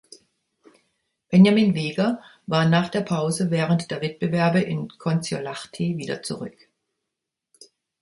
Benjamin 1.29 1.75
Weger 1.75 2.21
war 2.47 2.65
nach 2.67 2.89
der 2.89 3.01
Pause 3.01 3.51
während 3.51 3.91
der 3.91 4.01
Wettbewerbe 4.01 4.59
in 4.59 4.87
Kontiolahti 4.87 5.95
wieder 5.95 6.23
zurück. 6.23 6.57